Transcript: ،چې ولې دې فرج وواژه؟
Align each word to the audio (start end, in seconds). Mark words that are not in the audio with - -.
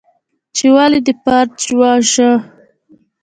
،چې 0.55 0.67
ولې 0.75 0.99
دې 1.05 1.13
فرج 1.23 1.59
وواژه؟ 1.79 2.31